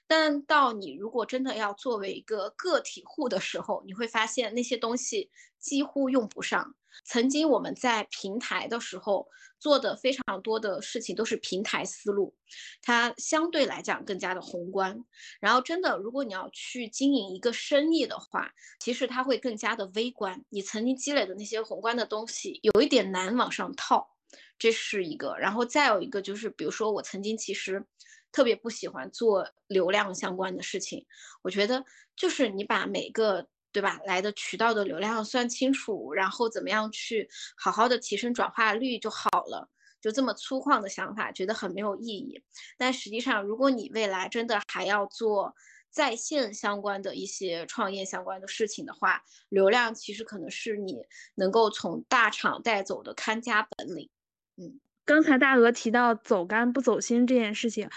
[0.10, 6.74] 但到你如果真的要作为一个个体户的时候，你会发现那些东西几乎用不上。
[7.06, 9.28] 曾经我们在平台的时候
[9.60, 12.34] 做的非常多的事情都是平台思路，
[12.82, 15.06] 它相对来讲更加的宏观。
[15.40, 20.44] 然后真的，如果你要去经营一个生意的话，其实它会更加的微观。
[20.50, 24.10] 你曾经积累的那些宏观的东西，有一点难往上套，
[24.58, 25.38] 这是一个。
[25.38, 27.86] 然后再有一个就是，比如说我曾经其实。
[28.32, 31.06] 特别不喜欢做流量相关的事情，
[31.42, 31.84] 我觉得
[32.16, 39.70] 就是你把每个对吧来的渠道的流量算清楚，然后怎么样去好好的提升转化率就好了，
[40.02, 42.44] 就这么粗犷的想法，觉得很没有意义。
[42.78, 45.56] 但实际上，如果你未来真的还要做
[45.92, 50.96] 在线相关的一些创业相关的事情的话，流量其实可能是你
[51.36, 54.10] 能够从大厂带走的看家本领。
[54.56, 54.80] 嗯。
[55.10, 57.90] 刚才大鹅提到走干不走心这件事情。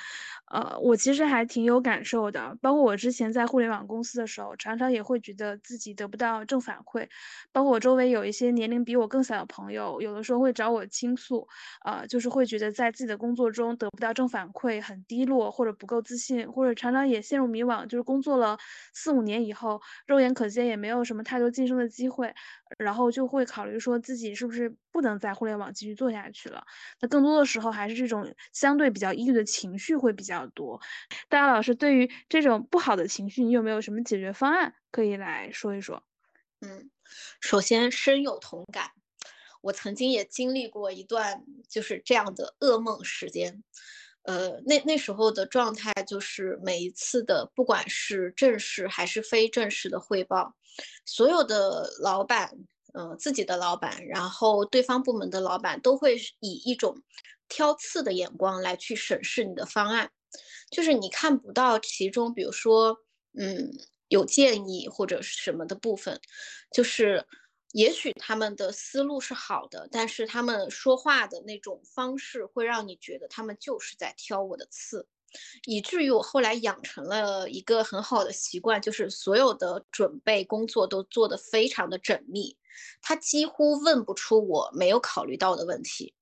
[0.51, 7.09] 呃，我其实还挺有感受的，包括我之前在互联网公司的时候，常常也会觉得自己得不到正反馈，
[7.53, 11.49] 包括我周围有一些年龄比我更小的朋友，有的时候会找我倾诉，
[11.87, 18.59] 呃，就是会觉得在自己的工作中得不到正反馈，很低落或者不够自信，或者常常也陷入迷惘，就是工作了
[18.93, 22.35] 四五年以后，肉眼可见也没有什么太多晋升的机会，
[22.79, 26.65] 然后就会考虑说自己是不是不能在互联网继续做下去了。
[27.01, 30.43] 那更多的时候还是这种相对比较抑郁的情绪会比较。
[30.55, 30.81] 多，
[31.31, 36.03] 大家老师对于这种不好的情绪，你有没有什么解决方案可以来说一说？
[36.61, 36.91] 嗯，
[37.41, 38.91] 首先深有同感，
[39.63, 43.63] 我曾经也经历过一段就是这样的噩梦时间。
[44.25, 50.55] 呃，那那时候的状态就是每一次的不管是正式还是非正式的汇报，
[51.05, 52.51] 所有的老板，
[52.95, 57.03] 嗯，自己的老板，然后对方部门的老板都会以一种
[57.49, 60.11] 挑刺的眼光来去审视你的方案。
[60.71, 62.97] 就是你看不到其中，比如说，
[63.39, 63.71] 嗯，
[64.09, 66.19] 有建议或者是什么的部分，
[66.73, 67.27] 就是
[67.73, 75.07] 也许他们的思路是好的，但是他们说话的那种方式会让你觉得他们就是在挑我的刺，
[75.65, 82.57] 以至于我后来养成了一个很好的习惯，就是所有的准备工作都做得非常的缜密，
[83.01, 86.15] 他几乎问不出我没有考虑到的问题。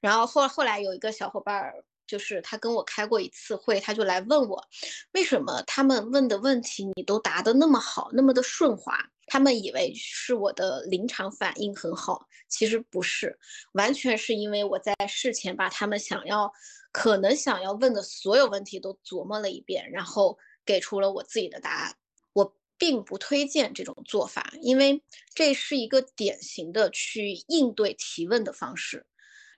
[0.00, 1.84] 然后后后来有一个小伙伴儿。
[2.08, 4.66] 就是他跟我开过一次会，他就来问我，
[5.12, 8.98] 为什么他们问的问题你都答得那么好，那么的顺滑？
[9.26, 13.38] 他们以为是我的临场反应很好，其实不是，
[13.72, 16.50] 完全是因为我在事前把他们想要、
[16.92, 21.94] 可能想要问的所有问题都琢磨了一遍，然后给出了我自己的答案。
[22.32, 25.02] 我并不推荐这种做法，因为
[25.34, 29.04] 这是一个典型的去应对提问的方式。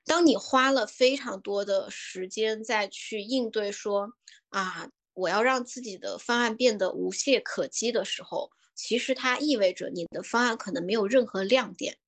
[0.06, 4.12] 当你花了非常多的时间再去应对说
[4.48, 11.98] 啊，我要让自己的方案变得无懈可击的时候，其实它意味着你的方案可能没有任何亮点，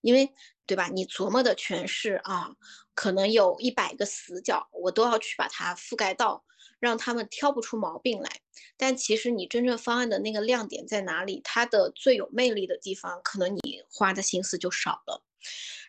[0.00, 0.32] 因为
[0.66, 0.88] 对吧？
[0.88, 2.54] 你琢磨的全是啊，
[2.94, 6.44] 可能有一百个死角，我都要去把它覆盖到，
[6.78, 8.30] 让他们挑不出毛病来。
[8.76, 11.40] 但其实你真正方案的那个亮点在哪里？
[11.42, 15.24] 它的最有魅力的地方，可能你花的心思就少了。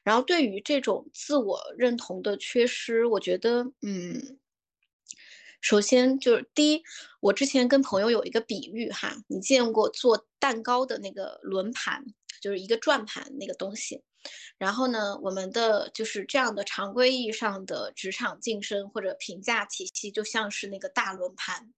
[0.04, 4.38] 然后对于这种自我认同的缺失，我觉得，嗯，
[5.62, 6.84] 首先就是第一，
[7.20, 12.06] 我之前跟朋友有一个比喻哈，你见过做蛋糕的那个轮盘，
[12.42, 14.02] 就是一个转盘那个东西。
[14.58, 21.74] 然后呢，我们的就是这样的常规意义上的职场晋升或者评价体系，就像是那个大轮盘，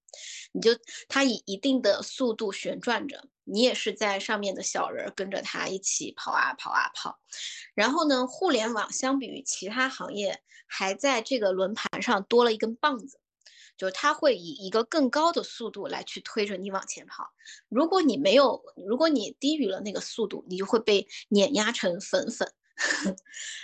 [0.51, 0.71] 你就
[1.07, 7.19] 它以一定的速度旋转着，你也是在上面的小人跟着它一起跑啊跑啊跑。
[7.75, 13.20] 然后呢，互联网相比于其他行业，还在这个轮盘上多了一根棒子。
[13.77, 17.31] 就是它会以一个更高的速度来去推着你往前跑，
[17.69, 22.51] 如果你没有，如果你低于了那个速度，你就会被碾压成粉粉。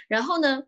[0.07, 0.63] 然后呢，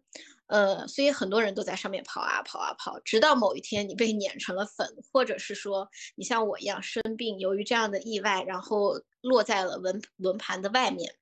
[0.47, 11.13] 呃，所以很多人都在上面跑啊跑啊跑，直到某一天你被碾成了粉，或者是说你像我一样生病，由于这样的意外，然后落在了轮轮盘的外面，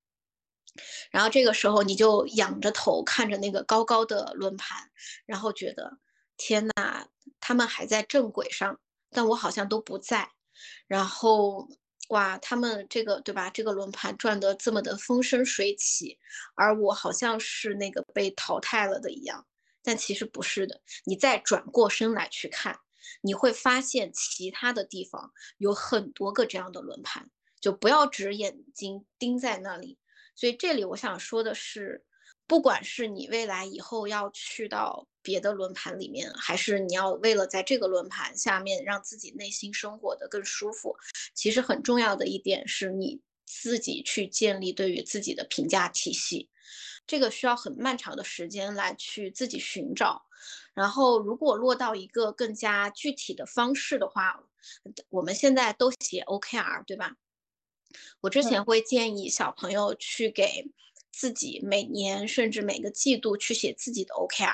[1.12, 4.90] 然后这个时候你就仰着头看着那个高高的轮盘，
[5.26, 5.98] 然后觉得
[6.38, 7.08] 天呐，
[7.40, 8.80] 他们还在正轨上，
[9.10, 10.32] 但我好像都不在，
[10.88, 11.68] 然后。
[12.10, 13.50] 哇，他们这个对吧？
[13.50, 16.18] 这个轮盘转得这么的风生水起，
[16.56, 19.46] 而我好像是那个被淘汰了的一样，
[19.84, 20.80] 但其实不是的。
[21.04, 22.80] 你再转过身来去看，
[23.20, 27.30] 你会发现其他的地方有很多个这样的轮盘，
[27.60, 29.98] 就不要只眼睛盯在那里。
[30.34, 32.06] 所以这里我想说的是。
[32.50, 40.96] 不管是你未来以后要去到别的轮盘里面，还是你要为了在这个轮盘下面让自己内心生活的更舒服，
[41.34, 46.50] 其实很重要的一点是你自己去建立对于自己的评价体系，
[47.06, 50.26] 这个需要很漫长的时间来去自己寻找。
[50.74, 54.46] 然后，如果落到一个更加具体的方式的话，
[55.10, 57.18] 我们现在都写 OKR，对吧？
[58.22, 60.72] 我之前会建议小朋友去给。
[61.10, 64.54] 自己每年甚至每个季度去写自己的 OKR，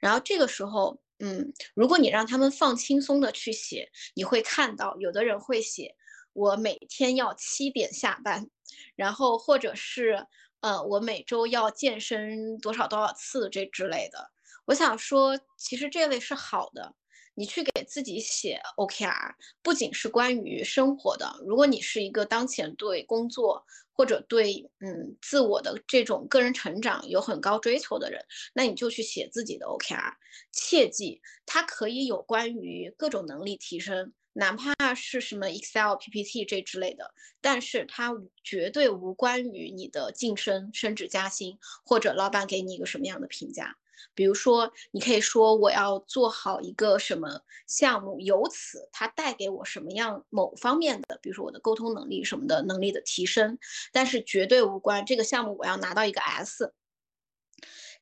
[0.00, 5.94] 然后这个时候，嗯，如果你让他们放轻松的去写，你会看到有的人会写
[6.32, 8.48] 我每天要七点下班，
[8.96, 10.26] 然后或者是
[10.60, 14.30] 呃我每周要健身多少多少次这之类的。
[14.66, 16.94] 我想说，其实这位是好的。
[17.40, 19.32] 你去给自己写 OKR，
[19.62, 21.26] 不仅是关于生活的。
[21.46, 23.64] 如果你是一个当前对工作
[23.94, 28.22] 或者对嗯自我的这种个人成长有很高追求的人，
[28.52, 30.12] 那你就去写自己的 OKR。
[30.52, 38.14] 切记，它可以有关于各种能力提升，哪怕是什么 Excel、PPT 这之类的，但是它
[38.44, 43.78] 绝对无关于你的晋升、升职加薪，或者老板给你一个什么样的评价。
[44.14, 53.58] 比如说，你可以说我要做好一个什么项目，由此它带给我什么样某方面的，比如说我的沟通能力什么的能力的提升，
[53.92, 56.72] 但是绝对无关这个项目我要拿到一个 S。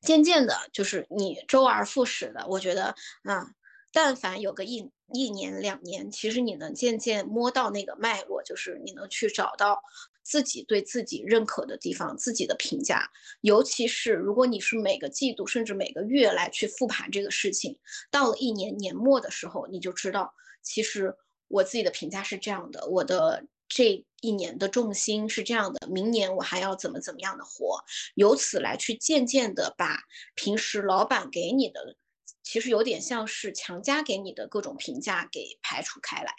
[0.00, 2.94] 渐渐的，就是你周而复始的，我觉得
[3.24, 3.50] 啊，
[3.92, 9.82] 但凡有个一一年两年，其实你能渐渐摸到那个脉络，就是你能去找到。
[10.28, 13.10] 自己对自己认可的地方，自己的评价，
[13.40, 17.78] 尤其是如果你是每个季度甚至每个月来去复盘这个事情，
[18.10, 21.16] 到了一年年末的时候，你就知道，其实
[21.48, 27.82] 我自己的评价是这样的，我的这一年的重心是这样的，明年我还要怎么怎么样的活，
[28.14, 29.98] 由此来去渐渐的把
[30.34, 31.96] 平时老板给你的，
[32.42, 36.34] 其实有点像是强加给你的各种评价给排除开来。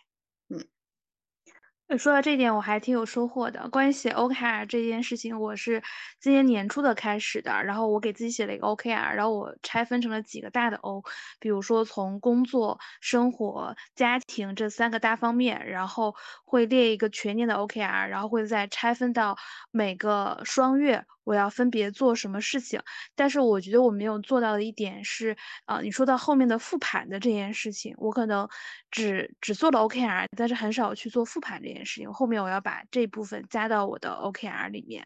[1.97, 3.67] 说到这点，我还挺有收获的。
[3.69, 5.81] 关于写 OKR 这件事情，我是
[6.19, 7.63] 今年年初的开始的。
[7.63, 11.01] 然后我给自己写了一个 OKR，然后我拆分成了几个大的 O，
[11.39, 16.13] 比如说从工作、生活、家庭这三个大方面，然后
[16.45, 19.35] 会列一个全年的 OKR，然后会再拆分到
[19.71, 21.05] 每个双月。
[21.29, 22.81] 我要分别做什么事情，
[23.15, 28.49] 但是我觉得我没有做到的一点是，呃，你说到后面的复盘的这件事情，我可能
[28.89, 32.11] 只只做了 OKR，但是很少去做复盘这件事情。
[32.11, 35.05] 后面我要把这部分加到我的 OKR 里面。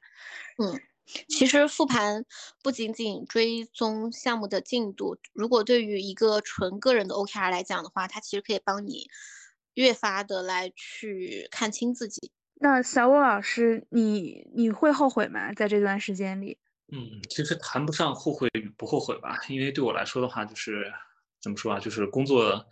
[0.63, 0.79] 嗯，
[1.27, 2.23] 其实复盘
[2.63, 9.07] 不仅仅追踪项目的进度，如果对于一个纯个人的 OKR 来讲的话，它其实可以帮你
[9.73, 12.31] 越发的来去看清自己。
[12.63, 15.51] 那小武老师，你你会后悔吗？
[15.51, 16.57] 在这段时间里？
[16.93, 20.89] 嗯，其实谈不上后悔与不后悔吧，因为对我来说的话，就是
[21.41, 22.65] 怎么说啊，就是工作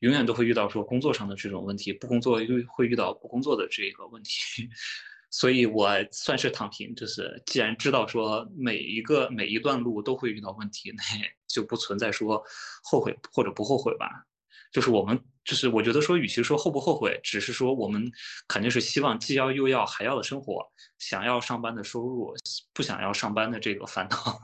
[0.00, 4.68] 永远都会遇到说工作上的这种问题，不工作又会遇到不工作的这个问题，
[5.30, 6.92] 所以我算是躺平。
[6.96, 11.04] 就是既然知道说每一个每一段路都会遇到问题，那
[11.46, 12.42] 就不存在说
[12.82, 14.24] 后悔或者不后悔吧。
[14.72, 15.18] 就是我们，
[15.48, 18.12] 就是我觉得说，与其说后不后悔，只是说我们
[18.46, 20.62] 肯定是希望既要又要还要的生活，
[20.98, 22.34] 想要上班的收入，
[22.74, 24.38] 不想要上班的这个烦恼。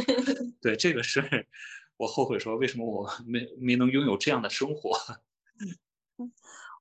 [0.62, 1.46] 对，这个是
[1.98, 4.98] 我后悔说为什么我没没能拥有这样的生活。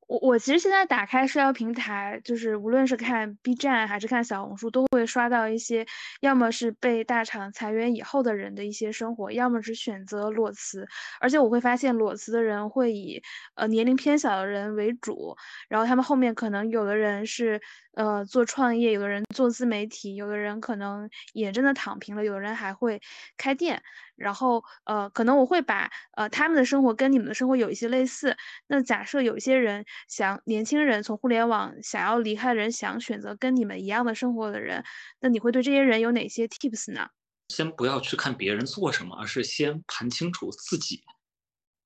[0.07, 5.85] 我我其实现在打开社交平台，就是无论是看 B 站还是看小红书，都会刷到一些，
[6.21, 10.87] 要么是被大厂裁员以后的人的一些生活，要么是选择裸辞。
[11.19, 13.19] 而且我会发现裸辞的人会以
[13.55, 15.35] 呃年龄偏小的人为主，
[15.69, 17.59] 然后他们后面可能有的人是
[17.95, 23.01] 呃做创业，有的人做自媒体，有的人可能也真的躺平了，有的人还会
[23.37, 23.81] 开店。
[24.15, 28.35] 然后呃可能我会把呃他们的生活跟你们的生活有一些类似。
[28.67, 29.85] 那假设有一些人。
[30.07, 34.83] 想年轻人从互联网想要离开的人，想选择跟你们一样的生活的人，
[35.19, 37.09] 那你会对这些人有哪些 tips 呢？
[37.49, 41.03] 先不要去看别人做什么，而是先盘清楚自己，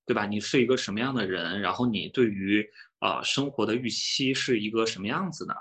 [0.06, 0.26] 对吧？
[0.26, 1.60] 你是一个什么样的人？
[1.60, 2.68] 然后你对于
[2.98, 5.54] 啊生活的预期是一个什么样子的？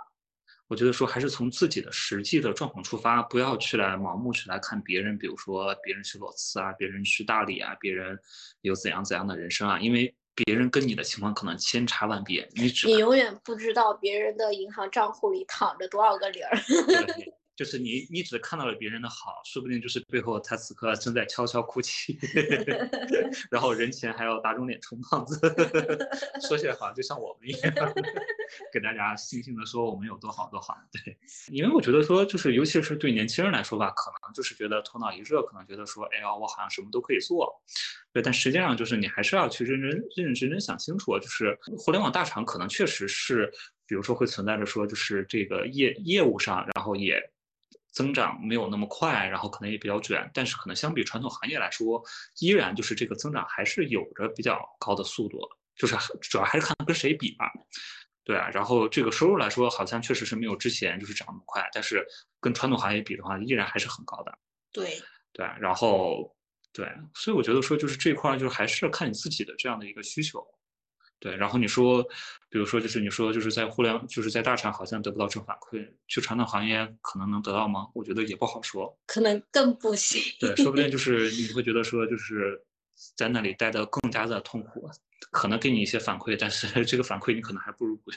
[0.70, 8.18] 我觉得说还是从自己的实际的状况出发，不要去来盲目去来看别人，比如说别人去裸辞啊，别人去大理啊，别人
[8.62, 16.56] 有怎样怎样的人生啊，因为别人跟你的情况可能千差万别，你只你永远不知道别人的银行账户里躺着多少个零儿。
[17.60, 22.18] 就是你，你只看到了别人的好，说不定就是背后他此刻正在悄悄哭泣，
[23.52, 25.38] 然后人前还要打肿脸充胖子。
[26.48, 27.94] 说起来好像就像我们一样，
[28.72, 30.74] 给大家悻悻的说我们有多好多好。
[30.90, 31.18] 对，
[31.52, 37.62] 因为我觉得说，就是尤其是对年轻人来说吧，可能就是觉得头脑一热，可能觉得说，哎呀，我好像什么都可以做。
[38.14, 43.52] 对，但实际上就是你还是要去认真、认认真真想清楚，就是互联网大厂可能确实是，
[43.86, 47.22] 比如说会存在着说，就是这个业业务上，然后也。
[47.92, 52.02] 增长没有那么快，然后可能也比较卷，但是可能相比传统行业来说，
[52.40, 55.40] 依然就是这个增长还是有着比较高的速度，
[55.76, 57.52] 就是主要还是看跟谁比吧。
[58.24, 62.06] 对啊，然后这个收入来说，好像确实是没有之前就是涨那么快，但是
[62.40, 64.38] 跟传统行业比的话，依然还是很高的。
[64.72, 65.02] 对
[65.34, 66.36] 对，然后
[66.72, 70.46] 对，所以我觉得说就是这块就是还是看你自己的这样的一个需求。
[71.20, 72.02] 对，然后你说，
[72.50, 77.88] 比如说，就是你说，就是在互联，就是在大厂好像得不到正反馈，去传统行业可能能得到吗？
[77.94, 80.22] 我觉得也不好说，可能更不行。
[80.40, 82.64] 对，说不定就是你会觉得说，就是
[83.16, 84.90] 在那里待的更加的痛苦，
[85.32, 88.12] 可能给你一些反馈，但是 这个反馈你可能还不如不，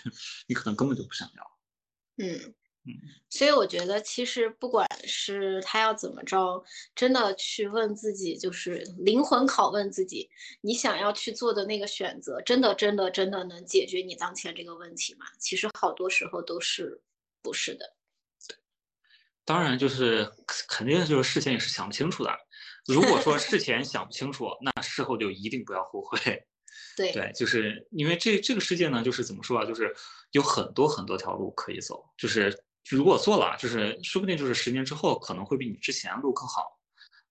[0.47, 2.25] 你可能根本就不想要。
[2.25, 2.55] 嗯。
[2.85, 2.93] 嗯，
[3.31, 6.65] 所以我觉得，其实不管是他要怎么着，
[6.97, 10.29] 真的去问自己，就是灵魂拷问自己，
[10.63, 15.27] 你想要去做的那个选择，真的、真的、真的能解决你当前这个问题吗？
[15.39, 17.01] 其实好多时候都是
[17.41, 17.95] 不是的。
[19.45, 20.29] 当然，就是
[20.67, 22.37] 肯定就是事前也是想不清楚的。
[22.87, 26.19] 如果说事前想不清楚，那事后就一定不要后悔。
[26.97, 29.95] 对对，就是因为这这个世界呢，就是怎么说啊，就是
[30.33, 32.65] 有很多很多条路可以走，就是。
[32.89, 36.79] 如果做了，就是说不定就是十年之后可能会比你之前路更好，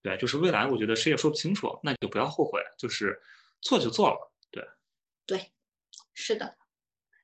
[0.01, 3.21] 对，就是未来我觉得谁也说不清楚，那就不要后悔，就是
[3.61, 4.67] 做就做了，对，
[5.25, 5.51] 对，
[6.13, 6.55] 是的。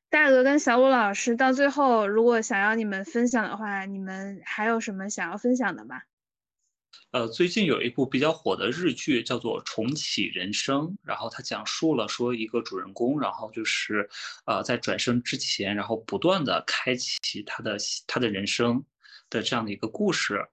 [0.10, 6.02] 大鹅跟小五老师到最后，如果想要你们分享的话，你们还有什么想要分享的吗？
[7.12, 14.08] 呃，最近有一部比较火的日剧，叫做《重启人生》，然后它讲述了说一个主人公，然后就是，
[14.45, 18.84] 呃，在转生之前，然后不断的开启他的他的人生
[19.30, 20.45] 的这样的一个故事。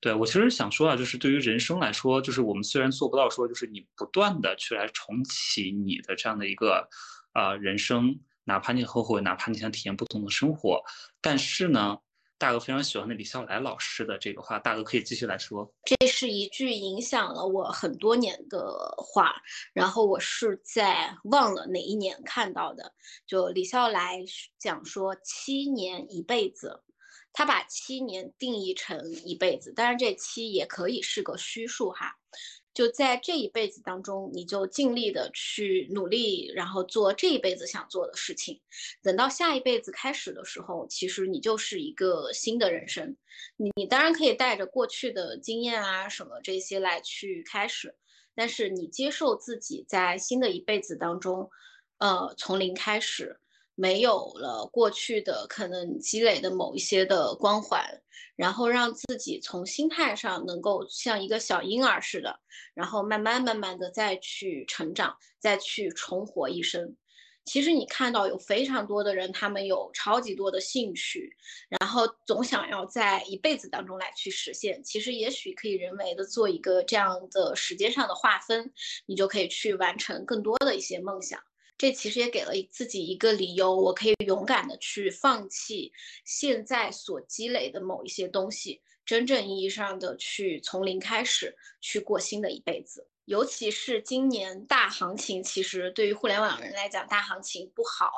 [0.00, 6.88] 对我其实想说啊，就是对于人生来说，就是我们虽然做不到说，就是你不断的去来重启你的这样的一个，
[7.32, 10.82] 呃，人生，哪怕你后悔，哪怕你想体验不同的生活，
[11.20, 11.98] 但是呢。
[12.42, 15.72] 大哥非常喜欢的李笑来老师的这个话，大哥可以继续来说。
[15.84, 19.32] 这是一句影响了我很多年的话，
[19.72, 22.92] 然后我是在忘了哪一年看到的。
[23.28, 24.24] 就李笑来
[24.58, 26.82] 讲说七年一辈子，
[27.32, 32.16] 他把七年定义成一辈子，当然这七也可以是个虚数哈。
[32.74, 38.60] 就在这一辈子当中，你就尽力的去努力，然后做这一辈子想做的事情。
[39.02, 43.16] 等到下一辈子开始的时候，其实你就是一个新的人生。
[43.56, 47.94] 你你当然可以带着过去的经验啊什么这些来去开始，
[48.34, 51.50] 但是你接受自己在新的一辈子当中，
[51.98, 53.38] 呃，从零开始。
[53.74, 57.84] 没有了过去的可能积累的某一些的光环，
[58.36, 62.40] 然后让自己从心态上能够像一个小婴儿似的，
[62.74, 66.96] 然后慢慢慢慢的再去成长，再去重活一生。
[67.44, 71.36] 其实你看到有非常多的人，他们有超级多的兴趣，
[71.68, 74.80] 然后总想要在一辈子当中来去实现。
[74.84, 78.72] 其实也许可以人为的做一个这样的时间上的划分，
[79.06, 81.40] 你就可以去完成更多的一些梦想。
[81.78, 85.92] 这其实也给了自己一个理由，我可以勇敢的去放弃
[86.24, 93.08] 现在所积累的某一些东西，真正意义上的去从零开始去过新的一辈子。
[93.24, 98.10] 尤其是今年大行情，其实对于互联网人来讲，大行情不好。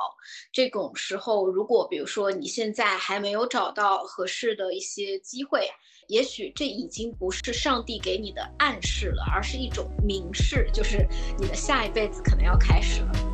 [0.51, 5.69] 这种时候，如果比如说你现在还没有找到合适的一些机会，
[6.09, 11.07] 也许这已经不是上帝给你的暗示了，而是一种明示，就是
[11.39, 13.34] 你的下一辈子可能要开始了。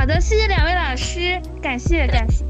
[0.00, 2.49] 好的，谢谢两位老师，感谢感谢。